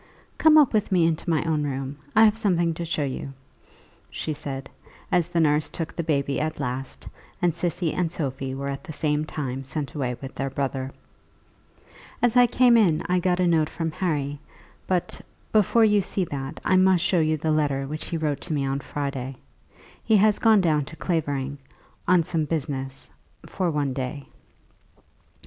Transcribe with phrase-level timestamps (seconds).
[0.39, 3.33] "Come up with me into my own room; I have something to show you,"
[4.09, 4.67] she said,
[5.11, 7.07] as the nurse took the baby at last;
[7.39, 10.89] and Cissy and Sophie were at the same time sent away with their brother.
[12.19, 14.39] "As I came in I got a note from Harry,
[14.87, 18.53] but, before you see that, I must show you the letter which he wrote to
[18.53, 19.35] me on Friday.
[20.03, 21.59] He has gone down to Clavering,
[22.07, 23.07] on some business,
[23.45, 24.25] for one day."